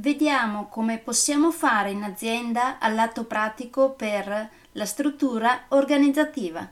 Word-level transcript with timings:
Vediamo 0.00 0.68
come 0.68 0.98
possiamo 0.98 1.50
fare 1.50 1.90
in 1.90 2.04
azienda 2.04 2.78
all'atto 2.78 3.24
pratico 3.24 3.90
per 3.90 4.50
la 4.70 4.86
struttura 4.86 5.64
organizzativa. 5.70 6.70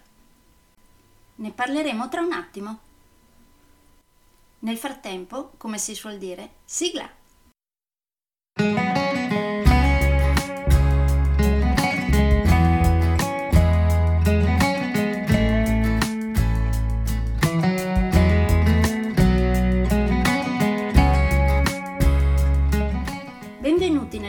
Ne 1.34 1.50
parleremo 1.50 2.08
tra 2.08 2.20
un 2.20 2.30
attimo. 2.30 2.78
Nel 4.60 4.78
frattempo, 4.78 5.54
come 5.56 5.76
si 5.78 5.96
suol 5.96 6.18
dire, 6.18 6.50
sigla! 6.64 7.10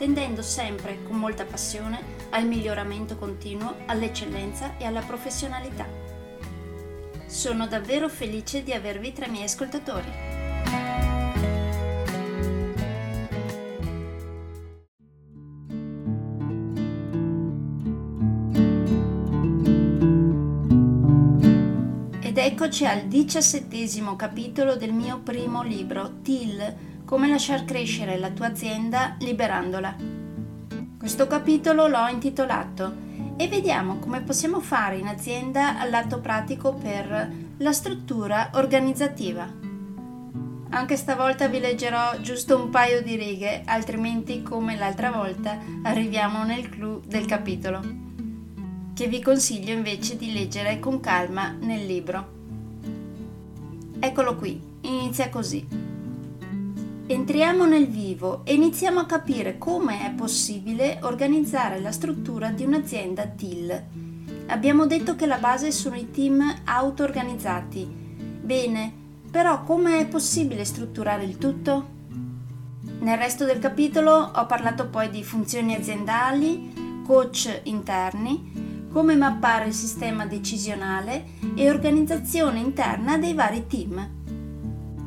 tendendo 0.00 0.40
sempre 0.40 1.02
con 1.02 1.18
molta 1.18 1.44
passione 1.44 2.00
al 2.30 2.46
miglioramento 2.46 3.18
continuo, 3.18 3.74
all'eccellenza 3.84 4.78
e 4.78 4.86
alla 4.86 5.02
professionalità. 5.02 5.86
Sono 7.26 7.66
davvero 7.66 8.08
felice 8.08 8.62
di 8.62 8.72
avervi 8.72 9.12
tra 9.12 9.26
i 9.26 9.30
miei 9.30 9.44
ascoltatori. 9.44 10.38
Eccoci 22.42 22.84
al 22.84 23.06
diciassettesimo 23.06 24.16
capitolo 24.16 24.76
del 24.76 24.92
mio 24.92 25.20
primo 25.20 25.62
libro, 25.62 26.20
TIL, 26.20 26.99
come 27.10 27.26
lasciar 27.26 27.64
crescere 27.64 28.20
la 28.20 28.30
tua 28.30 28.46
azienda 28.46 29.16
liberandola. 29.18 29.96
Questo 30.96 31.26
capitolo 31.26 31.88
l'ho 31.88 32.06
intitolato 32.06 32.94
e 33.36 33.48
vediamo 33.48 33.96
come 33.96 34.20
possiamo 34.20 34.60
fare 34.60 34.98
in 34.98 35.08
azienda 35.08 35.80
all'atto 35.80 36.20
pratico 36.20 36.72
per 36.72 37.32
la 37.56 37.72
struttura 37.72 38.50
organizzativa. 38.54 39.44
Anche 40.68 40.96
stavolta 40.96 41.48
vi 41.48 41.58
leggerò 41.58 42.20
giusto 42.20 42.56
un 42.56 42.70
paio 42.70 43.02
di 43.02 43.16
righe, 43.16 43.62
altrimenti 43.64 44.44
come 44.44 44.76
l'altra 44.76 45.10
volta 45.10 45.58
arriviamo 45.82 46.44
nel 46.44 46.68
clou 46.68 47.00
del 47.04 47.26
capitolo, 47.26 47.80
che 48.94 49.08
vi 49.08 49.20
consiglio 49.20 49.72
invece 49.72 50.16
di 50.16 50.32
leggere 50.32 50.78
con 50.78 51.00
calma 51.00 51.56
nel 51.58 51.84
libro. 51.84 52.38
Eccolo 53.98 54.36
qui, 54.36 54.62
inizia 54.82 55.28
così. 55.28 55.89
Entriamo 57.10 57.66
nel 57.66 57.88
vivo 57.88 58.42
e 58.44 58.54
iniziamo 58.54 59.00
a 59.00 59.04
capire 59.04 59.58
come 59.58 60.06
è 60.06 60.12
possibile 60.12 61.00
organizzare 61.02 61.80
la 61.80 61.90
struttura 61.90 62.50
di 62.50 62.64
un'azienda 62.64 63.26
TIL. 63.26 63.84
Abbiamo 64.46 64.86
detto 64.86 65.16
che 65.16 65.26
la 65.26 65.38
base 65.38 65.72
sono 65.72 65.96
i 65.96 66.12
team 66.12 66.40
auto-organizzati. 66.62 67.84
Bene, 68.40 68.92
però 69.28 69.64
come 69.64 69.98
è 69.98 70.06
possibile 70.06 70.64
strutturare 70.64 71.24
il 71.24 71.36
tutto? 71.36 71.88
Nel 73.00 73.18
resto 73.18 73.44
del 73.44 73.58
capitolo 73.58 74.12
ho 74.12 74.46
parlato 74.46 74.86
poi 74.86 75.10
di 75.10 75.24
funzioni 75.24 75.74
aziendali, 75.74 77.02
coach 77.04 77.62
interni, 77.64 78.86
come 78.92 79.16
mappare 79.16 79.66
il 79.66 79.74
sistema 79.74 80.26
decisionale 80.26 81.24
e 81.56 81.68
organizzazione 81.68 82.60
interna 82.60 83.18
dei 83.18 83.34
vari 83.34 83.66
team. 83.66 84.19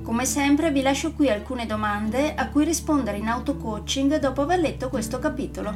Come 0.04 0.26
sempre 0.26 0.72
vi 0.72 0.82
lascio 0.82 1.14
qui 1.14 1.30
alcune 1.30 1.66
domande 1.66 2.36
a 2.36 2.50
cui 2.50 2.66
rispondere 2.66 3.18
in 3.18 3.28
auto-coaching 3.28 4.20
dopo 4.20 4.42
aver 4.42 4.60
letto 4.60 4.90
questo 4.90 5.18
capitolo. 5.18 5.74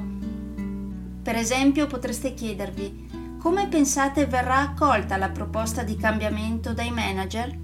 Per 1.23 1.35
esempio 1.35 1.87
potreste 1.87 2.33
chiedervi 2.33 3.07
come 3.47 3.67
pensate 3.67 4.25
verrà 4.25 4.59
accolta 4.59 5.15
la 5.15 5.29
proposta 5.29 5.83
di 5.83 5.95
cambiamento 5.95 6.73
dai 6.73 6.91
manager? 6.91 7.57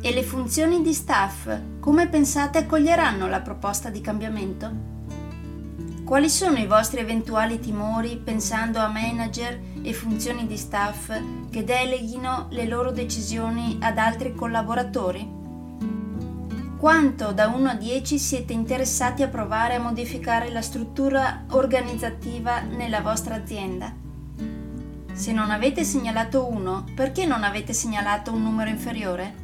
E 0.00 0.12
le 0.14 0.22
funzioni 0.22 0.80
di 0.80 0.94
staff, 0.94 1.50
come 1.78 2.08
pensate 2.08 2.58
accoglieranno 2.58 3.26
la 3.26 3.40
proposta 3.40 3.90
di 3.90 4.00
cambiamento? 4.00 4.99
Quali 6.10 6.28
sono 6.28 6.58
i 6.58 6.66
vostri 6.66 6.98
eventuali 6.98 7.60
timori 7.60 8.16
pensando 8.16 8.80
a 8.80 8.88
manager 8.88 9.60
e 9.80 9.92
funzioni 9.92 10.44
di 10.44 10.56
staff 10.56 11.16
che 11.52 11.62
deleghino 11.62 12.48
le 12.50 12.66
loro 12.66 12.90
decisioni 12.90 13.78
ad 13.80 13.96
altri 13.96 14.34
collaboratori? 14.34 15.30
Quanto 16.76 17.30
da 17.30 17.46
1 17.46 17.68
a 17.68 17.74
10 17.76 18.18
siete 18.18 18.52
interessati 18.52 19.22
a 19.22 19.28
provare 19.28 19.76
a 19.76 19.80
modificare 19.80 20.50
la 20.50 20.62
struttura 20.62 21.44
organizzativa 21.50 22.58
nella 22.58 23.02
vostra 23.02 23.36
azienda? 23.36 23.94
Se 25.12 25.30
non 25.30 25.52
avete 25.52 25.84
segnalato 25.84 26.50
1, 26.50 26.86
perché 26.92 27.24
non 27.24 27.44
avete 27.44 27.72
segnalato 27.72 28.32
un 28.32 28.42
numero 28.42 28.68
inferiore? 28.68 29.34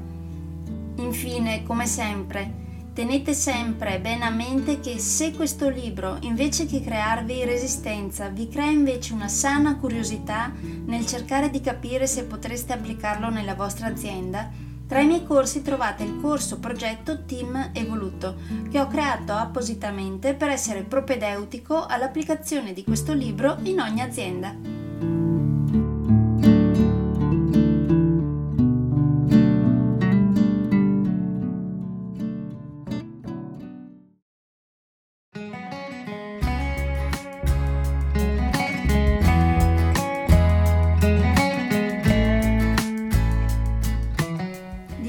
Infine, 0.97 1.63
come 1.63 1.87
sempre, 1.87 2.66
Tenete 2.97 3.35
sempre 3.35 4.01
bene 4.01 4.25
a 4.25 4.31
mente 4.31 4.81
che 4.81 4.99
se 4.99 5.33
questo 5.33 5.69
libro, 5.69 6.17
invece 6.23 6.65
che 6.65 6.81
crearvi 6.81 7.45
resistenza, 7.45 8.31
vi 8.31 8.49
crea 8.49 8.71
invece 8.71 9.13
una 9.13 9.29
sana 9.29 9.77
curiosità 9.77 10.51
nel 10.87 11.07
cercare 11.07 11.51
di 11.51 11.61
capire 11.61 12.07
se 12.07 12.25
potreste 12.25 12.73
applicarlo 12.73 13.29
nella 13.29 13.55
vostra 13.55 13.89
azienda, 13.89 14.51
tra 14.89 15.01
i 15.01 15.07
miei 15.07 15.27
corsi 15.27 15.61
trovate 15.61 16.05
il 16.05 16.19
corso 16.23 16.59
progetto 16.59 17.27
Team 17.27 17.73
Evoluto, 17.75 18.37
che 18.71 18.81
ho 18.81 18.87
creato 18.87 19.35
appositamente 19.35 20.33
per 20.33 20.49
essere 20.49 20.81
propedeutico 20.81 21.85
all'applicazione 21.85 22.73
di 22.73 22.83
questo 22.83 23.13
libro 23.13 23.59
in 23.65 23.79
ogni 23.79 24.01
azienda. 24.01 24.86